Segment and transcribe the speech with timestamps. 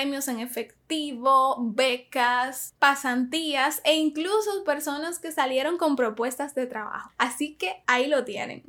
[0.00, 7.10] premios en efectivo, becas, pasantías e incluso personas que salieron con propuestas de trabajo.
[7.18, 8.62] Así que ahí lo tienen.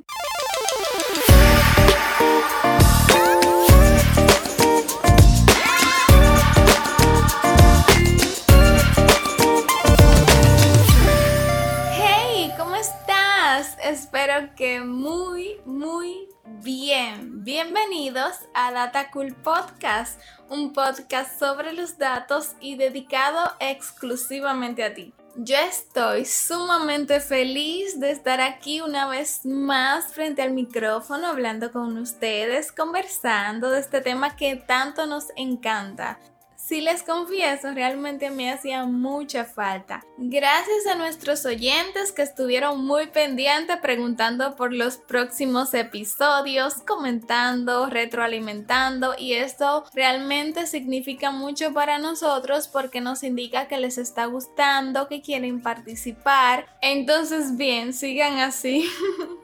[14.84, 16.28] Muy, muy
[16.62, 17.42] bien.
[17.42, 25.12] Bienvenidos a Data Cool Podcast, un podcast sobre los datos y dedicado exclusivamente a ti.
[25.34, 31.98] Yo estoy sumamente feliz de estar aquí una vez más frente al micrófono hablando con
[31.98, 36.20] ustedes, conversando de este tema que tanto nos encanta,
[36.64, 40.04] si les confieso, realmente me hacía mucha falta.
[40.16, 49.14] Gracias a nuestros oyentes que estuvieron muy pendientes preguntando por los próximos episodios, comentando, retroalimentando
[49.18, 55.20] y esto realmente significa mucho para nosotros porque nos indica que les está gustando, que
[55.20, 56.66] quieren participar.
[56.80, 58.88] Entonces, bien, sigan así.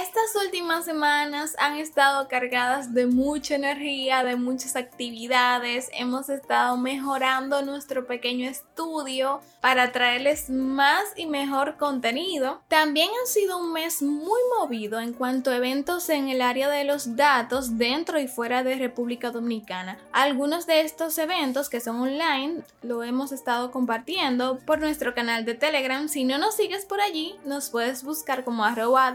[0.00, 5.90] Estas últimas semanas han estado cargadas de mucha energía, de muchas actividades.
[5.92, 12.62] Hemos estado mejorando nuestro pequeño estudio para traerles más y mejor contenido.
[12.68, 16.84] También ha sido un mes muy movido en cuanto a eventos en el área de
[16.84, 19.98] los datos dentro y fuera de República Dominicana.
[20.12, 25.52] Algunos de estos eventos que son online lo hemos estado compartiendo por nuestro canal de
[25.52, 26.08] Telegram.
[26.08, 29.12] Si no nos sigues por allí, nos puedes buscar como arroba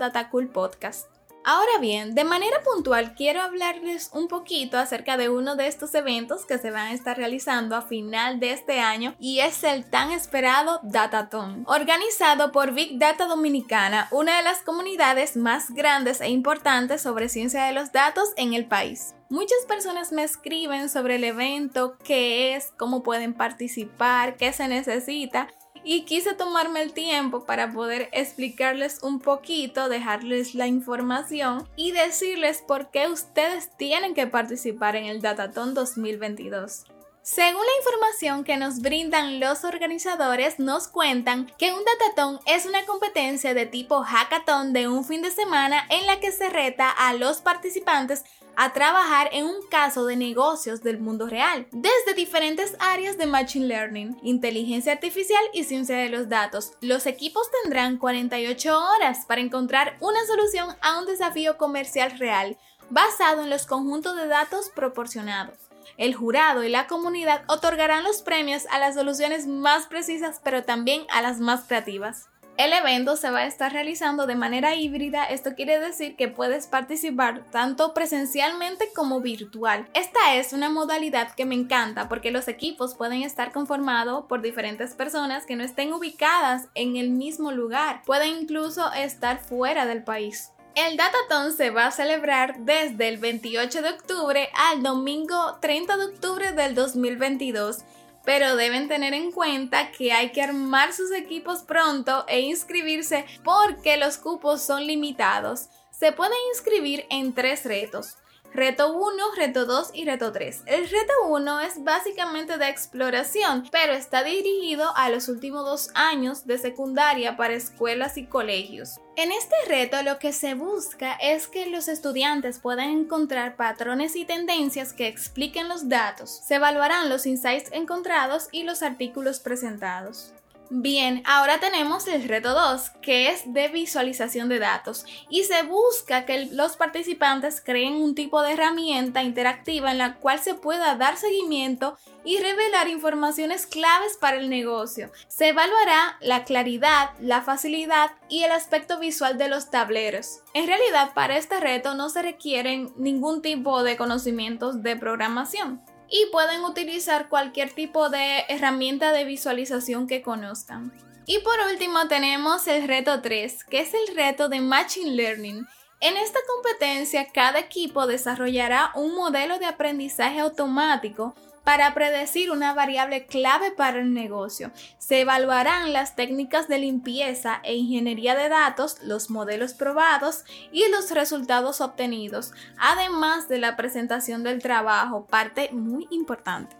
[1.49, 6.43] Ahora bien, de manera puntual quiero hablarles un poquito acerca de uno de estos eventos
[6.43, 10.11] que se van a estar realizando a final de este año y es el tan
[10.11, 17.01] esperado Dataton, organizado por Big Data Dominicana, una de las comunidades más grandes e importantes
[17.01, 19.15] sobre ciencia de los datos en el país.
[19.29, 25.47] Muchas personas me escriben sobre el evento, qué es, cómo pueden participar, qué se necesita
[25.87, 32.61] y quise tomarme el tiempo para poder explicarles un poquito, dejarles la información y decirles
[32.67, 36.83] por qué ustedes tienen que participar en el Dataton 2022.
[37.21, 42.85] Según la información que nos brindan los organizadores, nos cuentan que un dataton es una
[42.85, 47.13] competencia de tipo hackathon de un fin de semana en la que se reta a
[47.13, 48.23] los participantes
[48.57, 53.67] a trabajar en un caso de negocios del mundo real, desde diferentes áreas de Machine
[53.67, 56.71] Learning, inteligencia artificial y ciencia de los datos.
[56.81, 62.57] Los equipos tendrán 48 horas para encontrar una solución a un desafío comercial real
[62.89, 65.55] basado en los conjuntos de datos proporcionados.
[65.97, 71.03] El jurado y la comunidad otorgarán los premios a las soluciones más precisas pero también
[71.09, 72.27] a las más creativas.
[72.57, 76.65] El evento se va a estar realizando de manera híbrida, esto quiere decir que puedes
[76.65, 79.87] participar tanto presencialmente como virtual.
[79.93, 84.95] Esta es una modalidad que me encanta porque los equipos pueden estar conformados por diferentes
[84.95, 90.51] personas que no estén ubicadas en el mismo lugar, pueden incluso estar fuera del país.
[90.73, 96.05] El Dataton se va a celebrar desde el 28 de octubre al domingo 30 de
[96.05, 97.83] octubre del 2022
[98.27, 103.95] pero deben tener en cuenta que hay que armar sus equipos pronto e inscribirse porque
[103.95, 105.69] los cupos son limitados.
[105.91, 108.17] Se pueden inscribir en tres retos.
[108.53, 110.63] Reto 1, reto 2 y reto 3.
[110.65, 116.47] El reto 1 es básicamente de exploración, pero está dirigido a los últimos dos años
[116.47, 118.99] de secundaria para escuelas y colegios.
[119.15, 124.25] En este reto lo que se busca es que los estudiantes puedan encontrar patrones y
[124.25, 126.41] tendencias que expliquen los datos.
[126.45, 130.33] Se evaluarán los insights encontrados y los artículos presentados.
[130.69, 136.25] Bien, ahora tenemos el reto 2, que es de visualización de datos, y se busca
[136.25, 141.15] que los participantes creen un tipo de herramienta interactiva en la cual se pueda dar
[141.15, 145.09] seguimiento y revelar informaciones claves para el negocio.
[145.29, 150.41] Se evaluará la claridad, la facilidad y el aspecto visual de los tableros.
[150.53, 156.25] En realidad, para este reto no se requieren ningún tipo de conocimientos de programación y
[156.31, 160.93] pueden utilizar cualquier tipo de herramienta de visualización que conozcan.
[161.25, 165.65] Y por último tenemos el reto 3, que es el reto de Machine Learning.
[165.99, 171.35] En esta competencia cada equipo desarrollará un modelo de aprendizaje automático
[171.67, 174.71] para predecir una variable clave para el negocio.
[174.99, 181.11] Se evaluarán las técnicas de limpieza e ingeniería de datos, los modelos probados y los
[181.11, 186.73] resultados obtenidos, además de la presentación del trabajo, parte muy importante.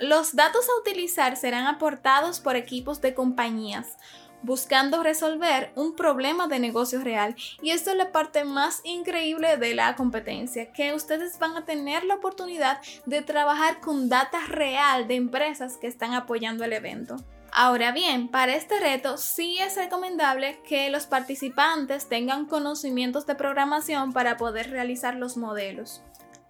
[0.00, 3.96] Los datos a utilizar serán aportados por equipos de compañías
[4.46, 7.34] buscando resolver un problema de negocio real.
[7.60, 12.04] Y esto es la parte más increíble de la competencia, que ustedes van a tener
[12.04, 17.16] la oportunidad de trabajar con data real de empresas que están apoyando el evento.
[17.52, 24.12] Ahora bien, para este reto sí es recomendable que los participantes tengan conocimientos de programación
[24.12, 26.02] para poder realizar los modelos.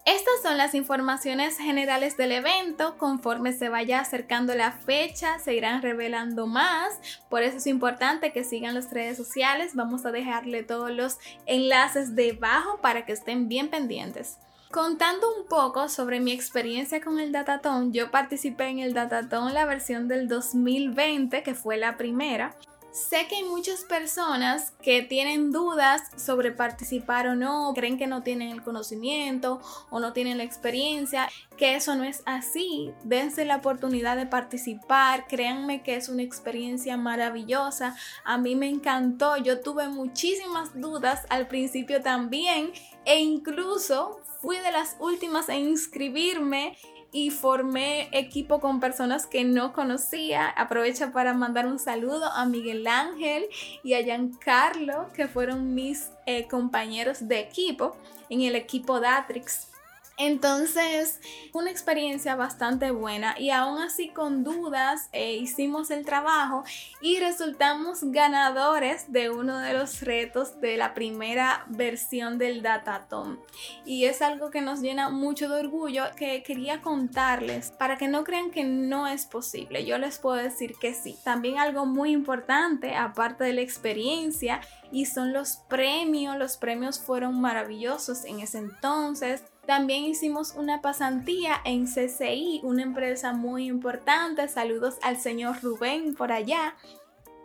[0.07, 2.97] Estas son las informaciones generales del evento.
[2.97, 7.01] Conforme se vaya acercando la fecha, se irán revelando más.
[7.29, 9.75] Por eso es importante que sigan las redes sociales.
[9.75, 14.39] Vamos a dejarle todos los enlaces debajo para que estén bien pendientes.
[14.71, 19.67] Contando un poco sobre mi experiencia con el Dataton, yo participé en el Dataton la
[19.67, 22.55] versión del 2020, que fue la primera.
[22.97, 28.23] Sé que hay muchas personas que tienen dudas sobre participar o no, creen que no
[28.23, 29.61] tienen el conocimiento
[29.91, 31.29] o no tienen la experiencia,
[31.59, 32.95] que eso no es así.
[33.05, 37.95] Dense la oportunidad de participar, créanme que es una experiencia maravillosa.
[38.25, 42.73] A mí me encantó, yo tuve muchísimas dudas al principio también
[43.05, 46.79] e incluso fui de las últimas en inscribirme
[47.13, 50.49] y formé equipo con personas que no conocía.
[50.49, 53.47] Aprovecho para mandar un saludo a Miguel Ángel
[53.83, 57.97] y a Giancarlo, que fueron mis eh, compañeros de equipo
[58.29, 59.76] en el equipo Datrix.
[60.19, 61.21] Entonces,
[61.53, 66.65] una experiencia bastante buena y aún así con dudas eh, hicimos el trabajo
[67.03, 73.37] y resultamos ganadores de uno de los retos de la primera versión del Datatom.
[73.85, 78.25] Y es algo que nos llena mucho de orgullo que quería contarles para que no
[78.25, 79.85] crean que no es posible.
[79.85, 81.19] Yo les puedo decir que sí.
[81.25, 86.39] También algo muy importante, aparte de la experiencia, y son los premios.
[86.39, 93.33] Los premios fueron maravillosos en ese entonces también hicimos una pasantía en CCI, una empresa
[93.33, 94.47] muy importante.
[94.49, 96.75] Saludos al señor Rubén por allá.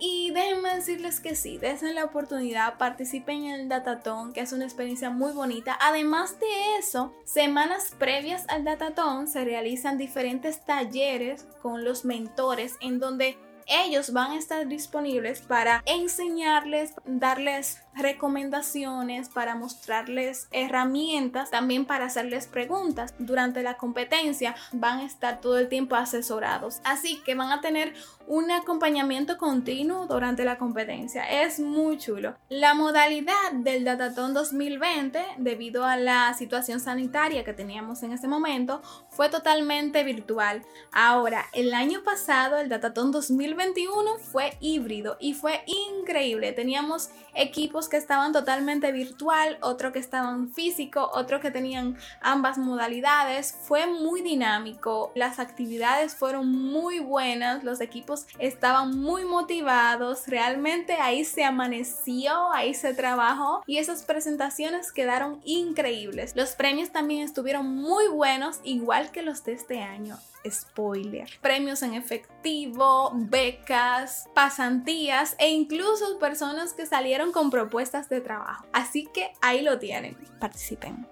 [0.03, 4.65] Y déjenme decirles que sí, desde la oportunidad, participen en el Dataton, que es una
[4.65, 5.77] experiencia muy bonita.
[5.79, 12.99] Además de eso, semanas previas al Dataton se realizan diferentes talleres con los mentores en
[12.99, 13.37] donde
[13.67, 22.47] ellos van a estar disponibles para enseñarles, darles recomendaciones, para mostrarles herramientas, también para hacerles
[22.47, 23.13] preguntas.
[23.19, 26.81] Durante la competencia van a estar todo el tiempo asesorados.
[26.83, 27.93] Así que van a tener
[28.27, 31.43] un acompañamiento continuo durante la competencia.
[31.43, 32.35] Es muy chulo.
[32.49, 38.81] La modalidad del Dataton 2020, debido a la situación sanitaria que teníamos en ese momento,
[39.09, 40.63] fue totalmente virtual.
[40.91, 46.53] Ahora, el año pasado, el Dataton 2021 fue híbrido y fue increíble.
[46.53, 53.55] Teníamos equipos que estaban totalmente virtual, otro que estaban físico, otro que tenían ambas modalidades.
[53.67, 61.25] Fue muy dinámico, las actividades fueron muy buenas, los equipos estaban muy motivados, realmente ahí
[61.25, 66.35] se amaneció, ahí se trabajó y esas presentaciones quedaron increíbles.
[66.35, 70.17] Los premios también estuvieron muy buenos, igual que los de este año
[70.49, 71.29] spoiler.
[71.41, 78.65] Premios en efectivo, becas, pasantías e incluso personas que salieron con propuestas de trabajo.
[78.73, 80.17] Así que ahí lo tienen.
[80.39, 81.07] Participen.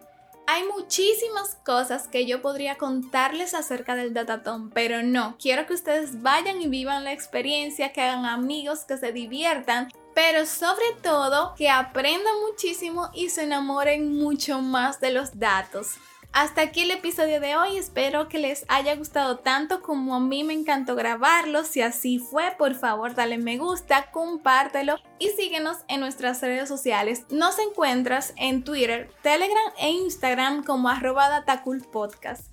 [0.51, 6.23] Hay muchísimas cosas que yo podría contarles acerca del Dataton, pero no, quiero que ustedes
[6.23, 11.69] vayan y vivan la experiencia, que hagan amigos, que se diviertan, pero sobre todo que
[11.69, 15.97] aprendan muchísimo y se enamoren mucho más de los datos.
[16.31, 20.43] Hasta aquí el episodio de hoy, espero que les haya gustado tanto como a mí
[20.43, 21.63] me encantó grabarlo.
[21.63, 27.25] Si así fue, por favor dale me gusta, compártelo y síguenos en nuestras redes sociales.
[27.29, 32.45] Nos encuentras en Twitter, Telegram e Instagram como arroba datacoolpodcast.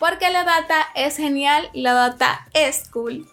[0.00, 3.26] Porque la data es genial, la data es cool.